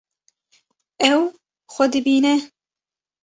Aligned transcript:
Ew 1.11 1.21
xwe 1.73 1.85
dibîne. 1.91 2.35